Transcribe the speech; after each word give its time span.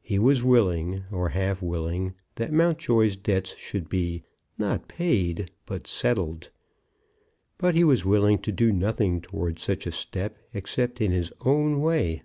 He 0.00 0.18
was 0.18 0.42
willing, 0.42 1.04
or 1.12 1.28
half 1.28 1.60
willing, 1.60 2.14
that 2.36 2.50
Mountjoy's 2.50 3.14
debts 3.18 3.54
should 3.56 3.90
be, 3.90 4.22
not 4.56 4.88
paid, 4.88 5.50
but 5.66 5.86
settled. 5.86 6.48
But 7.58 7.74
he 7.74 7.84
was 7.84 8.02
willing 8.06 8.38
to 8.38 8.52
do 8.52 8.72
nothing 8.72 9.20
toward 9.20 9.58
such 9.58 9.86
a 9.86 9.92
step 9.92 10.38
except 10.54 10.98
in 10.98 11.12
his 11.12 11.30
own 11.42 11.82
way. 11.82 12.22